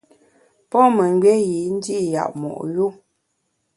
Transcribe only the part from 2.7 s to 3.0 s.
yu.